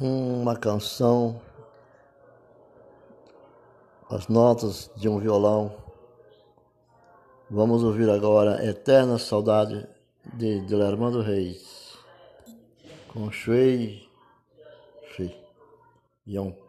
[0.00, 1.40] uma canção,
[4.10, 5.76] as notas de um violão.
[7.50, 9.86] Vamos ouvir agora Eterna Saudade
[10.34, 11.96] de Dilermando Reis,
[13.12, 14.08] com Shui
[15.14, 15.34] Shi
[16.26, 16.63] Yong.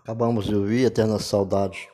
[0.00, 1.92] Acabamos de ouvir Eterna Saudade.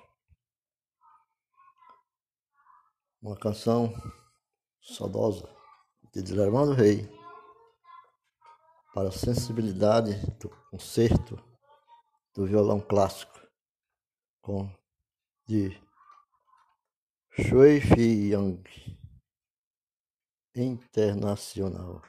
[3.21, 3.93] Uma canção
[4.81, 5.53] saudosa
[6.13, 7.11] de Dilermando Rei
[8.95, 11.37] para a sensibilidade do concerto
[12.33, 13.41] do violão clássico
[14.41, 14.73] com
[15.45, 15.77] de
[17.33, 19.01] Shui Fi Yang
[20.55, 22.03] Internacional.